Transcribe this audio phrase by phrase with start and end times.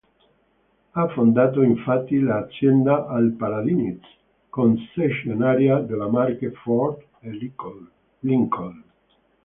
[0.95, 4.01] Ha fondato infatti l'azienda "Al Palladini's",
[4.49, 7.29] concessionaria della marche Ford e
[8.21, 8.81] Lincoln.